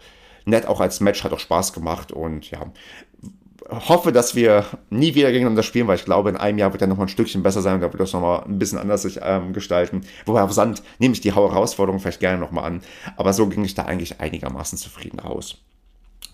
nett, 0.45 0.65
auch 0.65 0.79
als 0.79 0.99
Match, 0.99 1.23
hat 1.23 1.33
auch 1.33 1.39
Spaß 1.39 1.73
gemacht 1.73 2.11
und 2.11 2.49
ja, 2.51 2.59
hoffe, 3.69 4.11
dass 4.11 4.35
wir 4.35 4.65
nie 4.89 5.15
wieder 5.15 5.31
gegeneinander 5.31 5.63
spielen, 5.63 5.87
weil 5.87 5.95
ich 5.95 6.05
glaube, 6.05 6.29
in 6.29 6.37
einem 6.37 6.57
Jahr 6.57 6.73
wird 6.73 6.81
er 6.81 6.87
noch 6.87 6.97
mal 6.97 7.05
ein 7.05 7.09
Stückchen 7.09 7.43
besser 7.43 7.61
sein 7.61 7.75
und 7.75 7.81
da 7.81 7.91
wird 7.91 7.99
das 7.99 8.13
noch 8.13 8.21
mal 8.21 8.43
ein 8.43 8.59
bisschen 8.59 8.77
anders 8.77 9.03
sich 9.03 9.19
ähm, 9.21 9.53
gestalten. 9.53 10.01
Wobei 10.25 10.41
auf 10.43 10.51
Sand 10.51 10.83
nehme 10.99 11.13
ich 11.13 11.21
die 11.21 11.35
Herausforderung 11.35 11.99
vielleicht 11.99 12.19
gerne 12.19 12.39
noch 12.39 12.51
mal 12.51 12.63
an, 12.63 12.81
aber 13.17 13.33
so 13.33 13.47
ging 13.47 13.63
ich 13.63 13.75
da 13.75 13.83
eigentlich 13.83 14.19
einigermaßen 14.19 14.77
zufrieden 14.77 15.19
raus. 15.19 15.57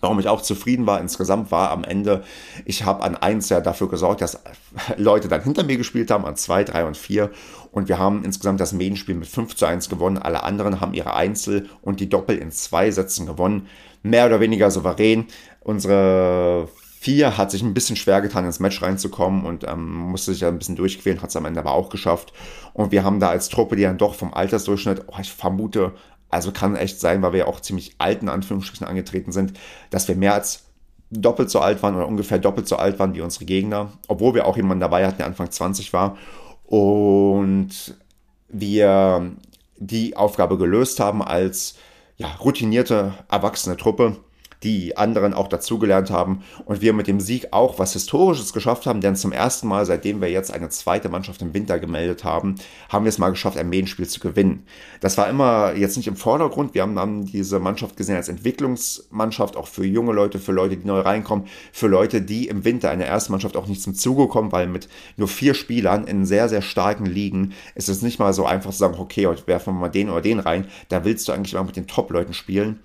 Warum 0.00 0.18
ich 0.18 0.28
auch 0.28 0.40
zufrieden 0.40 0.86
war 0.86 0.98
insgesamt 1.00 1.50
war 1.50 1.70
am 1.70 1.84
Ende, 1.84 2.24
ich 2.64 2.84
habe 2.84 3.02
an 3.02 3.16
eins 3.16 3.50
ja 3.50 3.60
dafür 3.60 3.88
gesorgt, 3.88 4.22
dass 4.22 4.40
Leute 4.96 5.28
dann 5.28 5.42
hinter 5.42 5.62
mir 5.62 5.76
gespielt 5.76 6.10
haben, 6.10 6.24
an 6.24 6.36
zwei, 6.36 6.64
drei 6.64 6.86
und 6.86 6.96
vier. 6.96 7.30
Und 7.70 7.88
wir 7.88 7.98
haben 7.98 8.24
insgesamt 8.24 8.60
das 8.60 8.72
Medienspiel 8.72 9.14
mit 9.14 9.28
5 9.28 9.54
zu 9.54 9.66
1 9.66 9.90
gewonnen. 9.90 10.18
Alle 10.18 10.42
anderen 10.42 10.80
haben 10.80 10.94
ihre 10.94 11.14
Einzel 11.14 11.68
und 11.82 12.00
die 12.00 12.08
Doppel 12.08 12.38
in 12.38 12.50
zwei 12.50 12.90
Sätzen 12.90 13.26
gewonnen 13.26 13.68
mehr 14.02 14.26
oder 14.26 14.40
weniger 14.40 14.70
souverän. 14.70 15.26
Unsere 15.60 16.68
vier 17.00 17.38
hat 17.38 17.50
sich 17.50 17.62
ein 17.62 17.72
bisschen 17.74 17.96
schwer 17.96 18.20
getan, 18.20 18.44
ins 18.44 18.60
Match 18.60 18.82
reinzukommen 18.82 19.46
und 19.46 19.66
ähm, 19.66 19.90
musste 19.90 20.32
sich 20.32 20.42
ja 20.42 20.48
ein 20.48 20.58
bisschen 20.58 20.76
durchquälen, 20.76 21.22
hat 21.22 21.30
es 21.30 21.36
am 21.36 21.46
Ende 21.46 21.60
aber 21.60 21.72
auch 21.72 21.88
geschafft. 21.88 22.32
Und 22.74 22.92
wir 22.92 23.04
haben 23.04 23.20
da 23.20 23.30
als 23.30 23.48
Truppe, 23.48 23.76
die 23.76 23.82
dann 23.82 23.96
doch 23.96 24.14
vom 24.14 24.34
Altersdurchschnitt, 24.34 25.04
oh, 25.06 25.16
ich 25.18 25.32
vermute, 25.32 25.94
also 26.28 26.52
kann 26.52 26.76
echt 26.76 27.00
sein, 27.00 27.22
weil 27.22 27.32
wir 27.32 27.40
ja 27.40 27.46
auch 27.46 27.60
ziemlich 27.60 27.94
alten 27.96 28.28
Anführungsstrichen 28.28 28.86
angetreten 28.86 29.32
sind, 29.32 29.54
dass 29.88 30.08
wir 30.08 30.14
mehr 30.14 30.34
als 30.34 30.64
doppelt 31.10 31.50
so 31.50 31.60
alt 31.60 31.82
waren 31.82 31.96
oder 31.96 32.06
ungefähr 32.06 32.38
doppelt 32.38 32.68
so 32.68 32.76
alt 32.76 32.98
waren 32.98 33.14
wie 33.14 33.22
unsere 33.22 33.46
Gegner, 33.46 33.92
obwohl 34.06 34.34
wir 34.34 34.46
auch 34.46 34.56
jemanden 34.56 34.80
dabei 34.80 35.06
hatten, 35.06 35.18
der 35.18 35.26
Anfang 35.26 35.50
20 35.50 35.92
war. 35.92 36.18
Und 36.66 37.96
wir 38.48 39.32
die 39.78 40.16
Aufgabe 40.16 40.58
gelöst 40.58 41.00
haben 41.00 41.22
als 41.22 41.76
ja, 42.20 42.28
routinierte, 42.38 43.14
erwachsene 43.30 43.78
Truppe, 43.78 44.16
die 44.62 44.96
anderen 44.96 45.34
auch 45.34 45.48
dazugelernt 45.48 46.10
haben 46.10 46.42
und 46.66 46.80
wir 46.80 46.92
mit 46.92 47.06
dem 47.06 47.20
Sieg 47.20 47.48
auch 47.52 47.78
was 47.78 47.94
Historisches 47.94 48.52
geschafft 48.52 48.86
haben, 48.86 49.00
denn 49.00 49.16
zum 49.16 49.32
ersten 49.32 49.68
Mal, 49.68 49.86
seitdem 49.86 50.20
wir 50.20 50.30
jetzt 50.30 50.52
eine 50.52 50.68
zweite 50.68 51.08
Mannschaft 51.08 51.40
im 51.42 51.54
Winter 51.54 51.78
gemeldet 51.78 52.24
haben, 52.24 52.56
haben 52.88 53.04
wir 53.04 53.08
es 53.08 53.18
mal 53.18 53.30
geschafft, 53.30 53.56
ein 53.56 53.68
Medienspiel 53.68 54.06
zu 54.06 54.20
gewinnen. 54.20 54.64
Das 55.00 55.16
war 55.16 55.28
immer 55.28 55.74
jetzt 55.74 55.96
nicht 55.96 56.08
im 56.08 56.16
Vordergrund, 56.16 56.74
wir 56.74 56.82
haben 56.82 56.96
dann 56.96 57.24
diese 57.24 57.58
Mannschaft 57.58 57.96
gesehen 57.96 58.16
als 58.16 58.28
Entwicklungsmannschaft, 58.28 59.56
auch 59.56 59.68
für 59.68 59.86
junge 59.86 60.12
Leute, 60.12 60.38
für 60.38 60.52
Leute, 60.52 60.76
die 60.76 60.86
neu 60.86 61.00
reinkommen, 61.00 61.46
für 61.72 61.86
Leute, 61.86 62.20
die 62.20 62.48
im 62.48 62.64
Winter 62.64 62.92
in 62.92 62.98
der 62.98 63.08
ersten 63.08 63.32
Mannschaft 63.32 63.56
auch 63.56 63.66
nicht 63.66 63.82
zum 63.82 63.94
Zuge 63.94 64.28
kommen, 64.28 64.52
weil 64.52 64.66
mit 64.66 64.88
nur 65.16 65.28
vier 65.28 65.54
Spielern 65.54 66.04
in 66.04 66.26
sehr, 66.26 66.48
sehr 66.48 66.62
starken 66.62 67.06
Ligen 67.06 67.52
ist 67.74 67.88
es 67.88 68.02
nicht 68.02 68.18
mal 68.18 68.32
so 68.34 68.44
einfach 68.44 68.70
zu 68.70 68.78
sagen, 68.78 68.96
okay, 68.98 69.26
heute 69.26 69.46
werfen 69.46 69.74
wir 69.74 69.80
mal 69.80 69.88
den 69.88 70.10
oder 70.10 70.20
den 70.20 70.38
rein, 70.38 70.66
da 70.88 71.04
willst 71.04 71.26
du 71.28 71.32
eigentlich 71.32 71.54
mal 71.54 71.64
mit 71.64 71.76
den 71.76 71.86
Top-Leuten 71.86 72.34
spielen. 72.34 72.80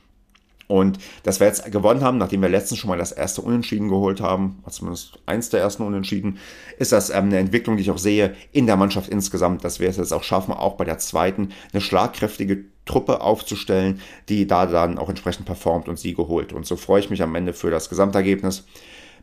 Und 0.67 0.97
dass 1.23 1.39
wir 1.39 1.47
jetzt 1.47 1.71
gewonnen 1.71 2.01
haben, 2.01 2.17
nachdem 2.17 2.41
wir 2.41 2.49
letztens 2.49 2.79
schon 2.79 2.89
mal 2.89 2.97
das 2.97 3.11
erste 3.11 3.41
Unentschieden 3.41 3.89
geholt 3.89 4.21
haben, 4.21 4.63
zumindest 4.69 5.19
eins 5.25 5.49
der 5.49 5.61
ersten 5.61 5.83
Unentschieden, 5.83 6.39
ist 6.77 6.91
das 6.91 7.09
ähm, 7.09 7.25
eine 7.25 7.37
Entwicklung, 7.37 7.77
die 7.77 7.83
ich 7.83 7.91
auch 7.91 7.97
sehe 7.97 8.35
in 8.51 8.65
der 8.65 8.77
Mannschaft 8.77 9.09
insgesamt, 9.09 9.63
dass 9.63 9.79
wir 9.79 9.89
es 9.89 9.97
jetzt 9.97 10.13
auch 10.13 10.23
schaffen, 10.23 10.53
auch 10.53 10.73
bei 10.73 10.85
der 10.85 10.97
zweiten 10.97 11.49
eine 11.71 11.81
schlagkräftige 11.81 12.65
Truppe 12.85 13.21
aufzustellen, 13.21 13.99
die 14.29 14.47
da 14.47 14.65
dann 14.65 14.97
auch 14.97 15.09
entsprechend 15.09 15.45
performt 15.45 15.87
und 15.87 15.99
Siege 15.99 16.27
holt. 16.27 16.53
Und 16.53 16.65
so 16.65 16.75
freue 16.75 16.99
ich 16.99 17.09
mich 17.09 17.21
am 17.21 17.35
Ende 17.35 17.53
für 17.53 17.71
das 17.71 17.89
Gesamtergebnis 17.89 18.65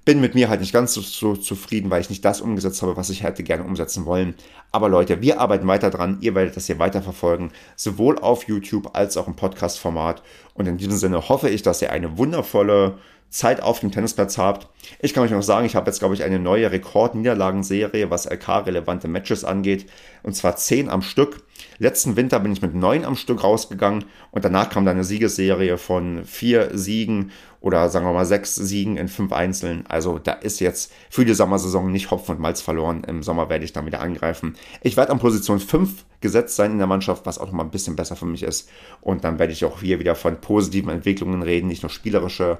bin 0.04 0.20
mit 0.20 0.34
mir 0.34 0.48
halt 0.48 0.60
nicht 0.60 0.72
ganz 0.72 0.94
so, 0.94 1.00
so, 1.00 1.36
zufrieden, 1.36 1.90
weil 1.90 2.00
ich 2.00 2.10
nicht 2.10 2.24
das 2.24 2.40
umgesetzt 2.40 2.82
habe, 2.82 2.96
was 2.96 3.10
ich 3.10 3.22
hätte 3.22 3.42
gerne 3.42 3.64
umsetzen 3.64 4.04
wollen. 4.04 4.34
Aber 4.72 4.88
Leute, 4.88 5.20
wir 5.20 5.40
arbeiten 5.40 5.66
weiter 5.68 5.90
dran. 5.90 6.18
Ihr 6.20 6.34
werdet 6.34 6.56
das 6.56 6.66
hier 6.66 6.78
weiter 6.78 7.02
verfolgen, 7.02 7.52
sowohl 7.76 8.18
auf 8.18 8.48
YouTube 8.48 8.96
als 8.96 9.16
auch 9.16 9.28
im 9.28 9.36
Podcast-Format. 9.36 10.22
Und 10.54 10.66
in 10.66 10.76
diesem 10.76 10.96
Sinne 10.96 11.28
hoffe 11.28 11.48
ich, 11.48 11.62
dass 11.62 11.82
ihr 11.82 11.92
eine 11.92 12.18
wundervolle 12.18 12.98
Zeit 13.32 13.62
auf 13.62 13.80
dem 13.80 13.90
Tennisplatz 13.90 14.36
habt. 14.36 14.68
Ich 15.00 15.14
kann 15.14 15.24
euch 15.24 15.30
noch 15.30 15.42
sagen, 15.42 15.64
ich 15.64 15.74
habe 15.74 15.86
jetzt, 15.86 16.00
glaube 16.00 16.14
ich, 16.14 16.22
eine 16.22 16.38
neue 16.38 16.70
Rekordniederlagenserie, 16.70 18.10
was 18.10 18.26
LK-relevante 18.26 19.08
Matches 19.08 19.42
angeht. 19.42 19.86
Und 20.22 20.36
zwar 20.36 20.56
10 20.56 20.90
am 20.90 21.00
Stück. 21.00 21.42
Letzten 21.78 22.16
Winter 22.16 22.40
bin 22.40 22.52
ich 22.52 22.60
mit 22.60 22.74
9 22.74 23.06
am 23.06 23.16
Stück 23.16 23.42
rausgegangen 23.42 24.04
und 24.32 24.44
danach 24.44 24.68
kam 24.68 24.84
dann 24.84 24.96
eine 24.96 25.04
Siegesserie 25.04 25.78
von 25.78 26.26
4 26.26 26.76
Siegen 26.76 27.30
oder 27.62 27.88
sagen 27.88 28.04
wir 28.04 28.12
mal 28.12 28.26
6 28.26 28.54
Siegen 28.54 28.98
in 28.98 29.08
5 29.08 29.32
Einzelnen. 29.32 29.86
Also 29.86 30.18
da 30.18 30.32
ist 30.32 30.60
jetzt 30.60 30.92
für 31.08 31.24
die 31.24 31.32
Sommersaison 31.32 31.90
nicht 31.90 32.10
Hopf 32.10 32.28
und 32.28 32.38
Malz 32.38 32.60
verloren. 32.60 33.02
Im 33.04 33.22
Sommer 33.22 33.48
werde 33.48 33.64
ich 33.64 33.72
dann 33.72 33.86
wieder 33.86 34.00
angreifen. 34.00 34.56
Ich 34.82 34.98
werde 34.98 35.10
an 35.10 35.20
Position 35.20 35.58
5 35.58 36.04
gesetzt 36.20 36.56
sein 36.56 36.72
in 36.72 36.78
der 36.78 36.86
Mannschaft, 36.86 37.24
was 37.24 37.38
auch 37.38 37.46
noch 37.46 37.52
mal 37.52 37.64
ein 37.64 37.70
bisschen 37.70 37.96
besser 37.96 38.16
für 38.16 38.26
mich 38.26 38.42
ist. 38.42 38.68
Und 39.00 39.24
dann 39.24 39.38
werde 39.38 39.54
ich 39.54 39.64
auch 39.64 39.80
hier 39.80 40.00
wieder 40.00 40.14
von 40.14 40.40
positiven 40.40 40.90
Entwicklungen 40.90 41.42
reden, 41.42 41.68
nicht 41.68 41.82
nur 41.82 41.90
spielerische 41.90 42.58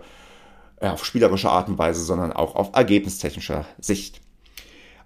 auf 0.91 1.05
spielerische 1.05 1.51
Art 1.51 1.69
und 1.69 1.79
Weise, 1.79 2.03
sondern 2.03 2.33
auch 2.33 2.55
auf 2.57 2.71
ergebnistechnischer 2.75 3.65
Sicht. 3.79 4.21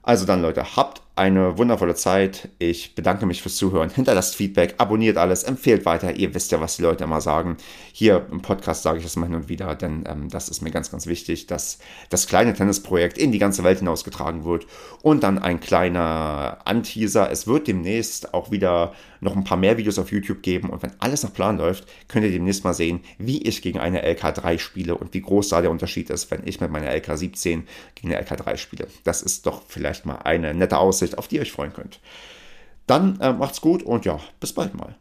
Also 0.03 0.25
dann 0.25 0.43
Leute, 0.43 0.77
habt 0.77 1.03
eine 1.17 1.57
wundervolle 1.57 1.95
Zeit. 1.95 2.51
Ich 2.59 2.95
bedanke 2.95 3.25
mich 3.25 3.41
fürs 3.41 3.57
Zuhören. 3.57 3.89
Hinterlasst 3.89 4.37
Feedback, 4.37 4.75
abonniert 4.77 5.17
alles, 5.17 5.45
empfehlt 5.45 5.87
weiter. 5.87 6.15
Ihr 6.15 6.35
wisst 6.35 6.53
ja, 6.53 6.61
was 6.61 6.77
die 6.77 6.83
Leute 6.83 7.05
immer 7.05 7.23
sagen. 7.23 7.57
Hier 7.93 8.27
im 8.31 8.43
Podcast 8.43 8.83
sage 8.83 8.99
ich 8.99 9.05
das 9.05 9.17
mal 9.17 9.25
hin 9.25 9.35
und 9.35 9.49
wieder, 9.49 9.75
denn 9.75 10.05
ähm, 10.07 10.29
das 10.29 10.51
ist 10.51 10.61
mir 10.61 10.71
ganz, 10.71 10.91
ganz 10.91 11.07
wichtig, 11.07 11.47
dass 11.47 11.79
das 12.11 12.27
kleine 12.27 12.53
Tennisprojekt 12.53 13.17
in 13.17 13.33
die 13.33 13.39
ganze 13.39 13.65
Welt 13.65 13.79
hinausgetragen 13.79 14.45
wird. 14.45 14.67
Und 15.01 15.23
dann 15.23 15.39
ein 15.39 15.59
kleiner 15.59 16.59
Anteaser. 16.67 17.31
Es 17.31 17.47
wird 17.47 17.67
demnächst 17.67 18.35
auch 18.35 18.51
wieder 18.51 18.93
noch 19.21 19.35
ein 19.35 19.45
paar 19.45 19.57
mehr 19.57 19.79
Videos 19.79 19.99
auf 19.99 20.13
YouTube 20.13 20.43
geben. 20.43 20.69
Und 20.69 20.83
wenn 20.83 20.93
alles 20.99 21.23
nach 21.23 21.33
Plan 21.33 21.57
läuft, 21.57 21.87
könnt 22.09 22.27
ihr 22.27 22.33
demnächst 22.33 22.65
mal 22.65 22.75
sehen, 22.75 23.01
wie 23.19 23.43
ich 23.43 23.63
gegen 23.63 23.79
eine 23.79 24.07
LK3 24.07 24.59
spiele 24.59 24.97
und 24.97 25.15
wie 25.15 25.23
groß 25.23 25.49
da 25.49 25.63
der 25.63 25.71
Unterschied 25.71 26.11
ist, 26.11 26.31
wenn 26.31 26.43
ich 26.45 26.61
mit 26.61 26.71
meiner 26.71 26.91
LK17 26.91 27.63
gegen 27.95 28.15
eine 28.15 28.23
LK3 28.23 28.59
spiele. 28.59 28.87
Das 29.05 29.23
ist 29.23 29.47
doch 29.47 29.63
vielleicht 29.67 30.05
mal 30.05 30.17
eine 30.17 30.53
nette 30.53 30.77
Aussicht 30.79 31.06
Aussicht, 31.07 31.19
auf 31.19 31.29
die 31.29 31.37
ihr 31.37 31.43
euch 31.43 31.53
freuen 31.53 31.73
könnt. 31.73 32.01
Dann 32.87 33.21
äh, 33.21 33.33
macht's 33.33 33.61
gut 33.61 33.83
und 33.83 34.05
ja, 34.05 34.21
bis 34.41 34.53
bald 34.53 34.75
mal. 34.75 34.97